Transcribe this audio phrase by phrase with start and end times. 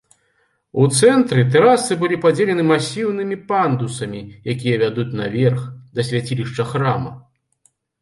[0.83, 4.25] У цэнтры тэрасы былі падзелены масіўнымі пандусамі,
[4.57, 5.61] якія вядуць наверх,
[5.97, 7.19] да свяцілішча храма.